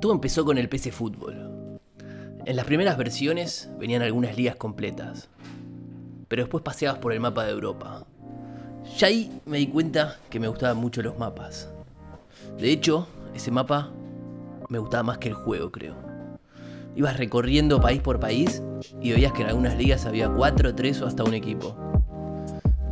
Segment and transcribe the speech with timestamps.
[0.00, 1.80] Todo empezó con el PC Fútbol.
[2.44, 5.28] En las primeras versiones venían algunas ligas completas,
[6.28, 8.06] pero después paseabas por el mapa de Europa.
[8.96, 11.68] Ya ahí me di cuenta que me gustaban mucho los mapas.
[12.58, 13.90] De hecho, ese mapa
[14.68, 15.96] me gustaba más que el juego, creo.
[16.94, 18.62] Ibas recorriendo país por país
[19.00, 21.76] y veías que en algunas ligas había cuatro, tres o hasta un equipo.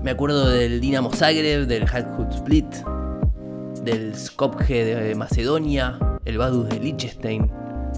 [0.03, 2.75] Me acuerdo del Dinamo Zagreb, del Halkut Split,
[3.85, 7.51] del Skopje de Macedonia, el Vaduz de Liechtenstein,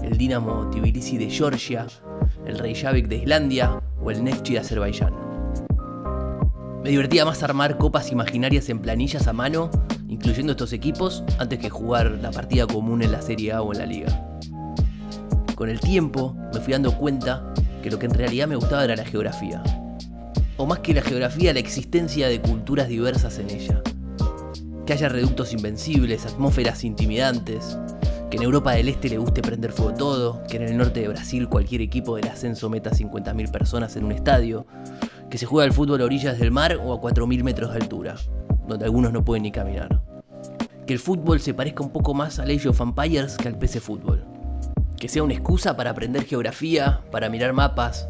[0.03, 1.87] el Dinamo Tbilisi de Georgia,
[2.45, 5.13] el Reykjavik de Islandia o el Neftchi de Azerbaiyán.
[6.83, 9.71] Me divertía más armar copas imaginarias en planillas a mano,
[10.07, 13.79] incluyendo estos equipos, antes que jugar la partida común en la Serie A o en
[13.79, 14.39] la Liga.
[15.55, 18.95] Con el tiempo me fui dando cuenta que lo que en realidad me gustaba era
[18.95, 19.63] la geografía.
[20.55, 23.81] O más que la geografía, la existencia de culturas diversas en ella.
[24.85, 27.77] Que haya reductos invencibles, atmósferas intimidantes,
[28.29, 31.07] que en Europa del Este le guste prender fuego todo, que en el norte de
[31.07, 34.67] Brasil cualquier equipo del ascenso meta 50.000 personas en un estadio,
[35.29, 38.15] que se juega el fútbol a orillas del mar o a 4.000 metros de altura,
[38.67, 40.01] donde algunos no pueden ni caminar.
[40.85, 43.79] Que el fútbol se parezca un poco más al Age of Empires que al PC
[43.79, 44.23] Fútbol.
[44.97, 48.09] Que sea una excusa para aprender geografía, para mirar mapas,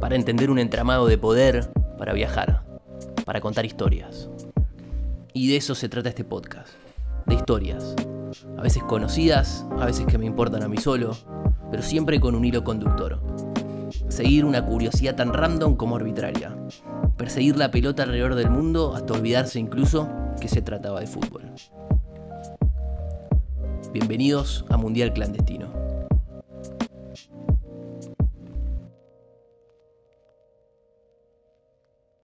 [0.00, 2.64] para entender un entramado de poder, para viajar,
[3.24, 4.28] para contar historias.
[5.32, 6.70] Y de eso se trata este podcast,
[7.26, 7.94] de historias,
[8.56, 11.16] a veces conocidas, a veces que me importan a mí solo,
[11.70, 13.20] pero siempre con un hilo conductor.
[14.08, 16.56] Seguir una curiosidad tan random como arbitraria.
[17.16, 20.08] Perseguir la pelota alrededor del mundo hasta olvidarse incluso
[20.40, 21.42] que se trataba de fútbol.
[23.92, 25.79] Bienvenidos a Mundial Clandestino.